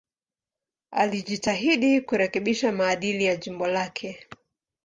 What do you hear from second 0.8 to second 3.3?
Alijitahidi kurekebisha maadili